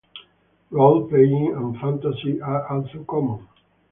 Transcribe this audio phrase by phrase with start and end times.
[0.71, 3.47] Role playing and fantasy are also common.